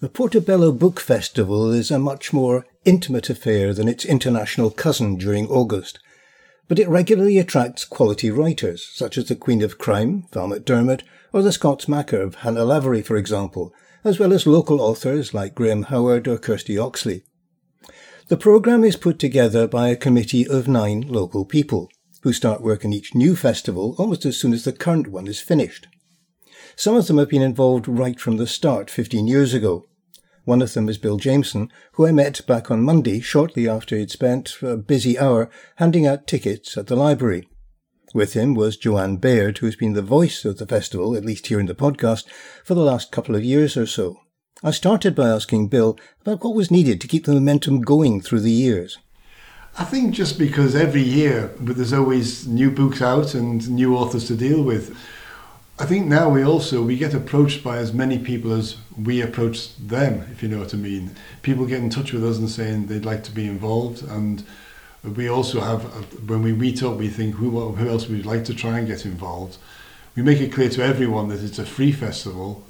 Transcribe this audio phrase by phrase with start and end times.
[0.00, 5.48] The Portobello Book Festival is a much more intimate affair than its international cousin during
[5.48, 5.98] August,
[6.68, 11.42] but it regularly attracts quality writers, such as the Queen of Crime, Val McDermid, or
[11.42, 13.74] the Scots Makar of Hannah Lavery, for example,
[14.04, 17.24] as well as local authors like Graham Howard or Kirsty Oxley.
[18.28, 21.90] The programme is put together by a committee of nine local people,
[22.22, 25.40] who start work in each new festival almost as soon as the current one is
[25.40, 25.88] finished.
[26.76, 29.87] Some of them have been involved right from the start 15 years ago.
[30.48, 34.10] One of them is Bill Jameson, who I met back on Monday shortly after he'd
[34.10, 37.46] spent a busy hour handing out tickets at the library.
[38.14, 41.60] With him was Joanne Baird, who's been the voice of the festival, at least here
[41.60, 42.24] in the podcast,
[42.64, 44.20] for the last couple of years or so.
[44.64, 48.40] I started by asking Bill about what was needed to keep the momentum going through
[48.40, 48.96] the years.
[49.76, 54.34] I think just because every year there's always new books out and new authors to
[54.34, 54.96] deal with.
[55.80, 59.76] I think now we also we get approached by as many people as we approach
[59.76, 61.14] them, if you know what I mean.
[61.42, 64.44] People get in touch with us and saying they'd like to be involved, and
[65.04, 68.44] we also have uh, when we meet up, we think who who else we'd like
[68.46, 69.58] to try and get involved.
[70.16, 72.64] We make it clear to everyone that it's a free festival.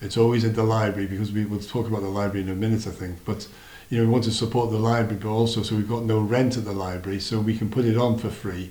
[0.00, 2.86] It's always at the library because we will talk about the library in a minute,
[2.86, 3.24] I think.
[3.24, 3.48] But
[3.90, 6.56] you know, we want to support the library, but also so we've got no rent
[6.56, 8.70] at the library, so we can put it on for free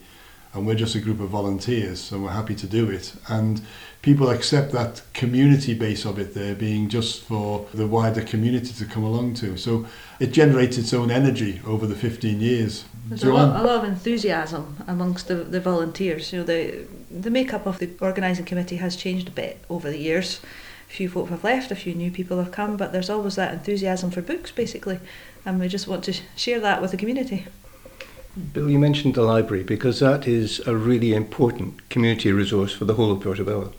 [0.53, 3.13] and we're just a group of volunteers, so we're happy to do it.
[3.29, 3.61] And
[4.01, 8.85] people accept that community base of it there being just for the wider community to
[8.85, 9.55] come along to.
[9.57, 9.85] So
[10.19, 12.83] it generates its own energy over the 15 years.
[13.07, 16.31] There's a lot, a lot, of enthusiasm amongst the, the volunteers.
[16.31, 19.97] You know, the the makeup of the organising committee has changed a bit over the
[19.97, 20.39] years.
[20.89, 23.53] A few folk have left, a few new people have come, but there's always that
[23.53, 24.99] enthusiasm for books, basically,
[25.45, 27.47] and we just want to share that with the community.
[28.53, 32.93] Bill, you mentioned the library because that is a really important community resource for the
[32.93, 33.73] whole of Portobello.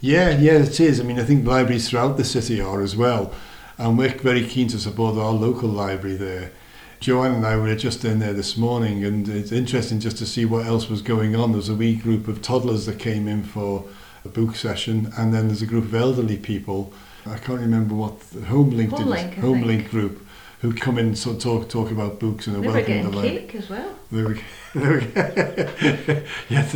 [0.00, 0.98] Yeah, yeah, it is.
[0.98, 3.32] I mean, I think libraries throughout the city are as well,
[3.78, 6.50] and we're very keen to support our local library there.
[6.98, 10.44] Joanne and I were just in there this morning, and it's interesting just to see
[10.44, 11.52] what else was going on.
[11.52, 13.84] There's a wee group of toddlers that came in for
[14.24, 16.92] a book session, and then there's a group of elderly people.
[17.24, 20.26] I can't remember what the Homelink, Homelink, did, Homelink group
[20.62, 23.68] who come in of talk talk about books and they are welcome the cake as
[23.68, 23.98] well.
[24.12, 24.40] There we,
[24.74, 25.06] there we
[26.48, 26.74] yes,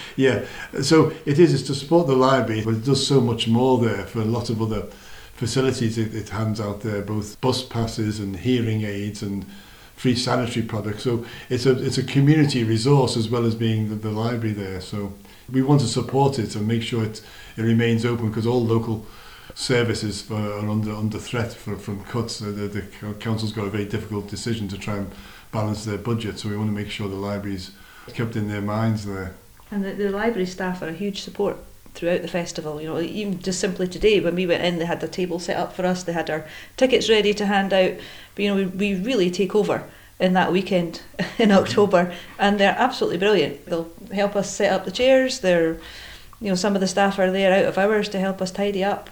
[0.16, 0.44] yeah.
[0.82, 4.04] So it is it's to support the library, but it does so much more there
[4.06, 4.82] for a lot of other
[5.34, 9.46] facilities it, it hands out there, both bus passes and hearing aids and
[9.94, 11.04] free sanitary products.
[11.04, 14.80] So it's a it's a community resource as well as being the, the library there.
[14.80, 15.12] So
[15.48, 17.22] we want to support it and make sure it
[17.56, 19.06] it remains open because all local
[19.58, 22.38] services are under under threat for, from cuts.
[22.38, 25.10] The, the, the council's got a very difficult decision to try and
[25.50, 27.72] balance their budget, so we want to make sure the libraries
[28.14, 29.34] kept in their minds there.
[29.70, 31.56] And the, the library staff are a huge support
[31.94, 32.80] throughout the festival.
[32.80, 35.56] You know, even just simply today when we went in, they had the table set
[35.56, 36.04] up for us.
[36.04, 37.94] They had our tickets ready to hand out.
[38.36, 39.82] But you know, we, we really take over
[40.20, 41.02] in that weekend
[41.38, 43.66] in October, and they're absolutely brilliant.
[43.66, 45.40] They'll help us set up the chairs.
[45.40, 45.80] They're,
[46.40, 48.84] you know, some of the staff are there out of hours to help us tidy
[48.84, 49.10] up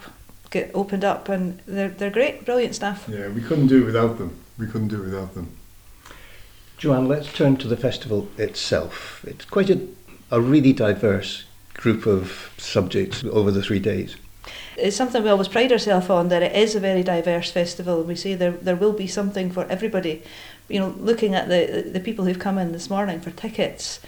[0.49, 3.07] get opened up, and they're they're great, brilliant staff.
[3.07, 4.39] Yeah, we couldn't do it without them.
[4.57, 5.55] We couldn't do it without them.
[6.77, 9.25] Joanne, let's turn to the festival itself.
[9.25, 9.87] It's quite a,
[10.29, 14.15] a really diverse group of subjects over the three days.
[14.77, 18.03] It's something we always pride ourselves on that it is a very diverse festival.
[18.03, 20.23] We say there there will be something for everybody.
[20.69, 23.99] You know, looking at the the people who've come in this morning for tickets,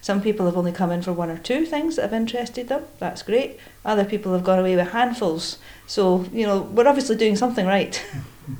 [0.00, 2.84] some people have only come in for one or two things that have interested them.
[2.98, 3.58] That's great.
[3.84, 5.58] Other people have gone away with handfuls.
[5.86, 8.04] So, you know, we're obviously doing something right.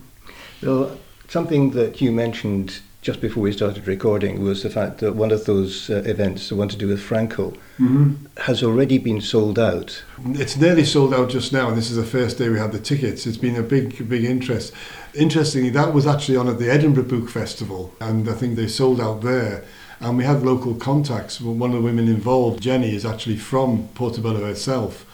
[0.63, 5.31] well, something that you mentioned just before we started recording was the fact that one
[5.31, 8.15] of those uh, events, the one to do with Franco, mm-hmm.
[8.39, 10.03] has already been sold out.
[10.27, 12.81] It's nearly sold out just now, and this is the first day we had the
[12.81, 13.27] tickets.
[13.27, 14.75] It's been a big, big interest.
[15.15, 19.01] Interestingly, that was actually on at the Edinburgh Book Festival, and I think they sold
[19.01, 19.65] out there
[20.01, 21.41] and we have local contacts.
[21.41, 25.05] One of the women involved, Jenny, is actually from Portobello herself,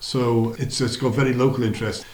[0.00, 2.04] so it's it's got very local interest.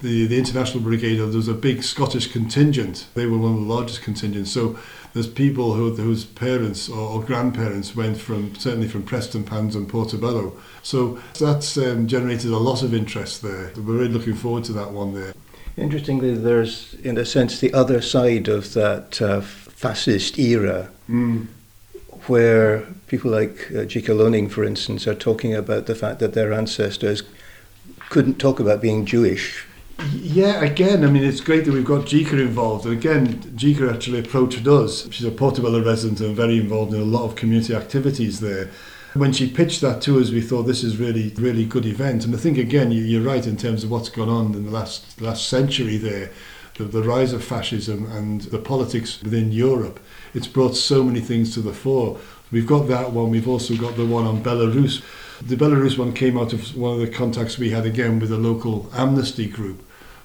[0.00, 3.06] The the international brigade, there's a big Scottish contingent.
[3.14, 4.50] They were one of the largest contingents.
[4.52, 4.78] So
[5.12, 10.56] there's people who, whose parents or, or grandparents went from certainly from Prestonpans and Portobello.
[10.82, 13.72] So that's um, generated a lot of interest there.
[13.76, 15.32] We're really looking forward to that one there.
[15.76, 20.90] Interestingly, there's in a sense the other side of that uh, fascist era.
[21.08, 21.48] Mm
[22.28, 24.12] where people like uh, J.K.
[24.12, 27.22] Loning, for instance, are talking about the fact that their ancestors
[28.08, 29.64] couldn't talk about being Jewish.
[30.12, 32.84] Yeah, again, I mean, it's great that we've got Jika involved.
[32.84, 35.10] And again, Jika actually approached us.
[35.10, 38.70] She's a Portobello resident and very involved in a lot of community activities there.
[39.14, 42.24] when she pitched that to us, we thought this is really, really good event.
[42.24, 44.70] And I think again, you, you're right in terms of what's gone on in the
[44.70, 46.30] last last century there,
[46.76, 50.00] the, the rise of fascism and the politics within Europe.
[50.34, 52.18] It's brought so many things to the fore.
[52.52, 53.30] We've got that one.
[53.30, 55.02] We've also got the one on Belarus.
[55.42, 58.38] The Belarus one came out of one of the contacts we had again with a
[58.38, 59.82] local amnesty group.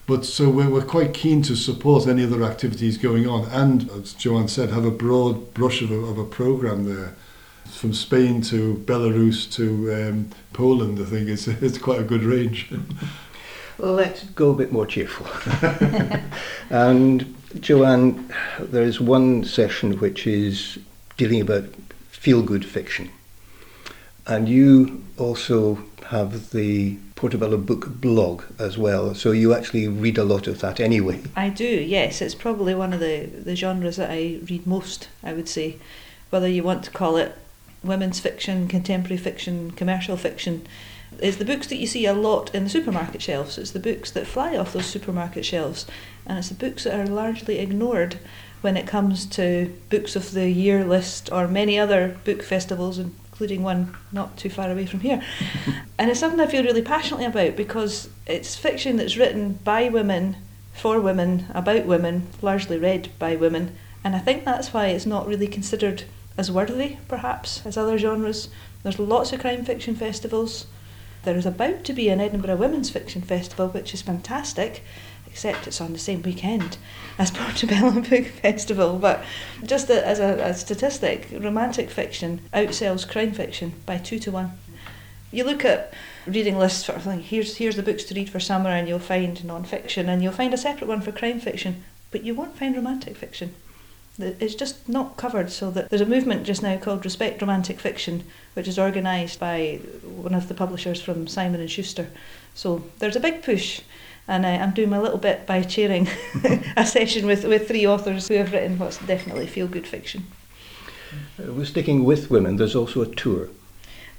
[0.07, 4.13] But so we're, we're quite keen to support any other activities going on and, as
[4.13, 7.15] Joanne said, have a broad brush of a, of a program there
[7.69, 12.71] from Spain to Belarus to um, Poland, I think it's, it's quite a good range.
[13.81, 15.27] let's go a bit more cheerful.
[16.69, 20.79] and Joanne, there is one session which is
[21.17, 21.65] dealing about
[22.09, 23.09] feel good fiction.
[24.27, 30.23] And you also have the Portobello Book blog as well, so you actually read a
[30.23, 31.21] lot of that anyway.
[31.35, 32.21] I do, yes.
[32.21, 35.77] It's probably one of the, the genres that I read most, I would say.
[36.29, 37.35] Whether you want to call it
[37.83, 40.67] women's fiction, contemporary fiction, commercial fiction,
[41.19, 43.57] is the books that you see a lot in the supermarket shelves.
[43.57, 45.85] It's the books that fly off those supermarket shelves,
[46.25, 48.17] and it's the books that are largely ignored
[48.61, 53.63] when it comes to books of the year list or many other book festivals, including
[53.63, 55.21] one not too far away from here.
[55.99, 60.37] and it's something I feel really passionately about because it's fiction that's written by women,
[60.73, 65.27] for women, about women, largely read by women, and I think that's why it's not
[65.27, 66.03] really considered
[66.37, 68.49] as worthy, perhaps, as other genres.
[68.83, 70.65] There's lots of crime fiction festivals.
[71.23, 74.83] There is about to be an Edinburgh Women's Fiction Festival, which is fantastic,
[75.27, 76.77] except it's on the same weekend
[77.19, 78.97] as Portobello Book Festival.
[78.97, 79.23] But
[79.63, 84.57] just a, as a, a statistic, romantic fiction outsells crime fiction by two to one.
[85.31, 85.93] You look at
[86.25, 89.45] reading lists for like, here's here's the books to read for summer, and you'll find
[89.45, 93.15] non-fiction, and you'll find a separate one for crime fiction, but you won't find romantic
[93.15, 93.53] fiction
[94.19, 95.51] it's just not covered.
[95.51, 98.23] So that there's a movement just now called Respect Romantic Fiction,
[98.53, 102.09] which is organised by one of the publishers from Simon and Schuster.
[102.53, 103.81] So there's a big push,
[104.27, 106.07] and I, I'm doing my little bit by chairing
[106.77, 110.27] a session with, with three authors who have written what's definitely feel good fiction.
[111.39, 112.57] Uh, we're sticking with women.
[112.57, 113.49] There's also a tour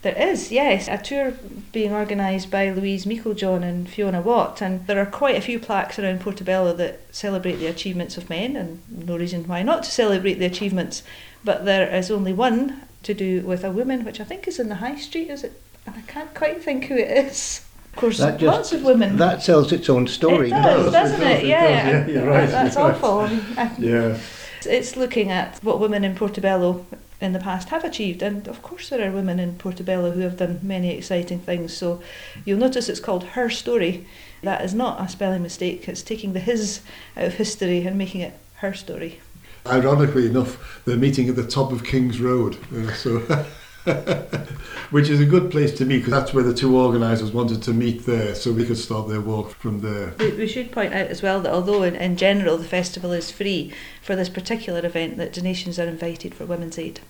[0.03, 1.33] there is, yes, a tour
[1.71, 5.99] being organised by Louise Meiklejohn and Fiona Watt, and there are quite a few plaques
[5.99, 10.35] around Portobello that celebrate the achievements of men, and no reason why not to celebrate
[10.35, 11.05] the achievements.
[11.45, 14.69] But there is only one to do with a woman, which I think is in
[14.69, 15.61] the High Street, is it?
[15.87, 17.65] And I can't quite think who it is.
[17.93, 19.19] Of course, just, lots of women.
[19.19, 21.45] That tells its own story, it does, doesn't it?
[21.45, 21.47] it?
[21.47, 22.49] Yeah, yeah, you're right.
[22.49, 23.19] That's you're awful.
[23.21, 23.79] Right.
[23.79, 24.19] yeah.
[24.65, 26.87] It's looking at what women in Portobello
[27.23, 28.23] in the past have achieved.
[28.23, 31.73] And of course, there are women in Portobello who have done many exciting things.
[31.73, 32.03] So
[32.45, 34.07] you'll notice it's called Her Story.
[34.43, 36.81] That is not a spelling mistake, it's taking the his
[37.17, 39.21] out of history and making it her story.
[39.67, 42.57] Ironically enough, they're meeting at the top of King's Road.
[42.75, 43.47] Uh, so.
[44.91, 47.73] Which is a good place to meet because that's where the two organisers wanted to
[47.73, 50.15] meet there, so we could start their walk from there.
[50.19, 53.31] We, we should point out as well that although in, in general the festival is
[53.31, 57.01] free, for this particular event that donations are invited for Women's Aid.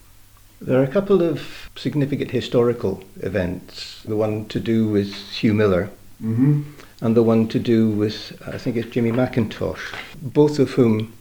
[0.60, 4.02] There are a couple of significant historical events.
[4.04, 5.90] The one to do with Hugh Miller,
[6.22, 6.62] mm-hmm.
[7.00, 11.12] and the one to do with, I think it's Jimmy McIntosh, both of whom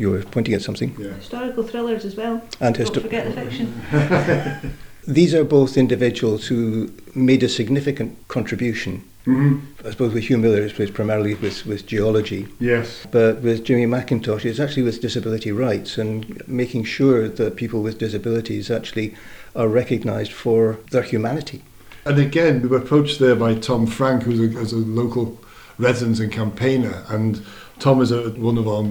[0.00, 0.96] you were pointing at something.
[0.98, 1.12] Yeah.
[1.12, 2.42] Historical thrillers as well.
[2.58, 4.74] And Don't forget the fiction.
[5.06, 9.04] These are both individuals who made a significant contribution.
[9.26, 9.86] Mm-hmm.
[9.86, 12.48] I suppose with Hugh Miller it was primarily with, with geology.
[12.58, 13.06] Yes.
[13.10, 17.98] But with Jimmy McIntosh, it's actually with disability rights and making sure that people with
[17.98, 19.14] disabilities actually
[19.54, 21.62] are recognised for their humanity.
[22.06, 25.38] And again, we were approached there by Tom Frank, who's a, a local
[25.76, 27.04] resident and campaigner.
[27.08, 27.44] And
[27.78, 28.86] Tom is a, one of our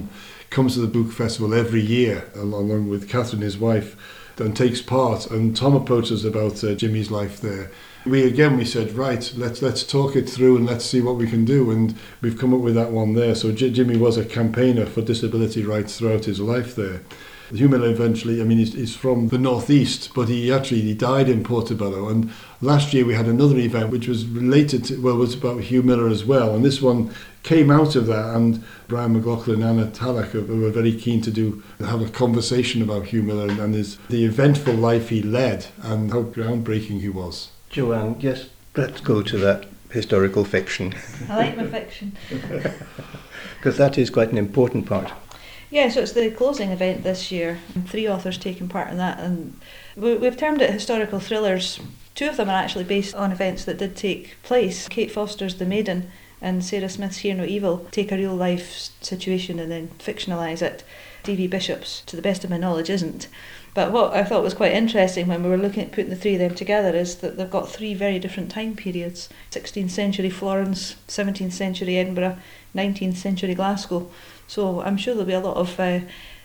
[0.50, 3.96] comes to the book festival every year, along with Catherine, his wife,
[4.40, 5.30] and takes part.
[5.30, 7.72] And Tom approached us about uh, Jimmy's life there.
[8.06, 11.30] We again we said right, let's let's talk it through and let's see what we
[11.30, 11.70] can do.
[11.70, 13.36] And we've come up with that one there.
[13.36, 17.02] So J- Jimmy was a campaigner for disability rights throughout his life there.
[17.52, 21.44] Human eventually, I mean, he's, he's from the northeast, but he actually he died in
[21.44, 22.08] Portobello.
[22.08, 25.84] And last year we had another event which was related to, well, was about Hugh
[25.84, 26.56] Miller as well.
[26.56, 27.14] And this one
[27.44, 28.36] came out of that.
[28.36, 33.06] And Brian McLaughlin and Anna Talak were very keen to do have a conversation about
[33.06, 37.50] Hugh Miller and his the eventful life he led and how groundbreaking he was.
[37.70, 40.94] Joanne, yes, let's go to that historical fiction.
[41.28, 42.16] I like my fiction.
[43.58, 45.12] Because that is quite an important part.
[45.72, 47.60] Yeah, so it's the closing event this year.
[47.86, 49.60] Three authors taking part in that, and
[49.96, 51.80] we've termed it historical thrillers.
[52.16, 54.88] Two of them are actually based on events that did take place.
[54.88, 56.10] Kate Foster's The Maiden
[56.42, 60.84] and Sarah Smith's Hear No Evil take a real life situation and then fictionalise it.
[61.24, 61.48] D.V.
[61.48, 63.28] Bishop's, to the best of my knowledge, isn't.
[63.76, 66.34] But what I thought was quite interesting when we were looking at putting the three
[66.34, 70.96] of them together is that they've got three very different time periods 16th century Florence,
[71.08, 72.38] 17th century Edinburgh,
[72.76, 74.10] 19th century Glasgow.
[74.50, 76.00] So I'm sure there'll be a lot of uh,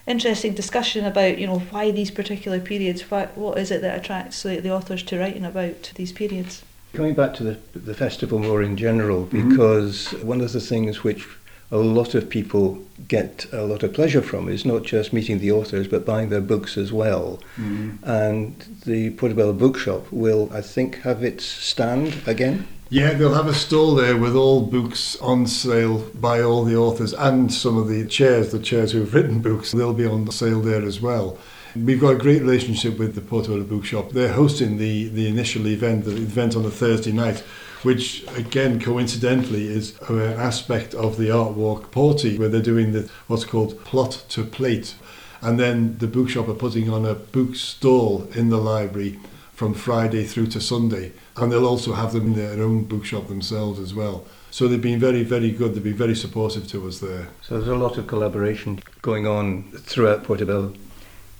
[0.07, 4.43] interesting discussion about you know why these particular periods, why, what is it that attracts
[4.43, 6.63] the, the authors to writing about these periods.
[6.93, 9.49] Coming back to the, the festival more in general, mm-hmm.
[9.49, 10.27] because mm-hmm.
[10.27, 11.27] one of the things which
[11.71, 15.51] a lot of people get a lot of pleasure from is not just meeting the
[15.51, 17.41] authors but buying their books as well.
[17.57, 17.99] Mm.
[18.03, 22.69] And the Portobello Bookshop will, I think, have its stand again.
[22.95, 27.13] Yeah, they'll have a stall there with all books on sale by all the authors
[27.13, 30.85] and some of the chairs, the chairs who've written books, they'll be on sale there
[30.85, 31.37] as well.
[31.75, 34.11] We've got a great relationship with the Portobello Bookshop.
[34.11, 37.41] They're hosting the, the initial event, the event on a Thursday night,
[37.83, 43.11] which again coincidentally is an aspect of the art walk Porty where they're doing the
[43.27, 44.95] what's called plot to plate
[45.41, 49.19] and then the bookshop are putting on a book stall in the library
[49.53, 53.79] from Friday through to Sunday and they'll also have them in their own bookshop themselves
[53.81, 57.29] as well so they've been very very good they've been very supportive to us there
[57.43, 60.73] so there's a lot of collaboration going on throughout Portobello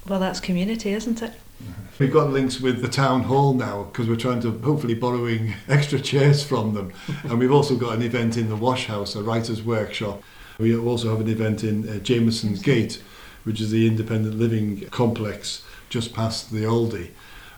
[0.09, 1.35] well that's community isn't it
[1.99, 6.01] We've got links with the town hall now because we're trying to hopefully borrowing extra
[6.01, 6.93] chairs from them.
[7.23, 10.23] and we've also got an event in the wash house, a writer's workshop.
[10.59, 13.03] We also have an event in uh, Jameson's Gate,
[13.45, 17.11] which is the independent living complex just past the Aldi.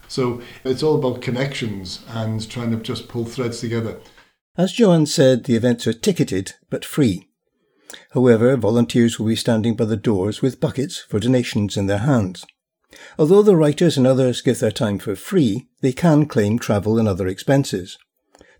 [0.08, 3.98] So it's all about connections and trying to just pull threads together.
[4.56, 7.28] As Joanne said, the events are ticketed but free.
[8.12, 12.44] However, volunteers will be standing by the doors with buckets for donations in their hands.
[13.18, 17.06] Although the writers and others give their time for free, they can claim travel and
[17.06, 17.98] other expenses.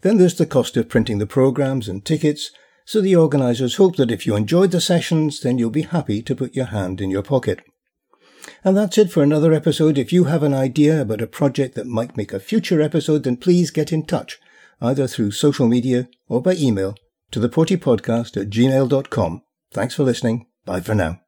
[0.03, 2.51] Then there's the cost of printing the programs and tickets,
[2.85, 6.37] so the organisers hope that if you enjoyed the sessions, then you'll be happy to
[6.37, 7.63] put your hand in your pocket.
[8.65, 9.99] And that's it for another episode.
[9.99, 13.37] If you have an idea about a project that might make a future episode, then
[13.37, 14.39] please get in touch,
[14.81, 16.95] either through social media or by email
[17.31, 19.43] to the Podcast at gmail.com.
[19.73, 20.47] Thanks for listening.
[20.65, 21.26] Bye for now.